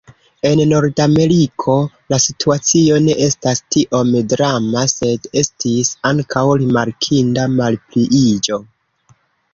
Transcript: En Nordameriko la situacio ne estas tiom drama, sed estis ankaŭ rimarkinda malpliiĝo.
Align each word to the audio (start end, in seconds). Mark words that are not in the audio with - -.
En 0.49 0.59
Nordameriko 0.69 1.75
la 2.13 2.19
situacio 2.23 2.97
ne 3.03 3.17
estas 3.27 3.61
tiom 3.75 4.11
drama, 4.33 4.83
sed 4.95 5.29
estis 5.43 5.93
ankaŭ 6.13 6.47
rimarkinda 6.63 7.47
malpliiĝo. 7.61 8.63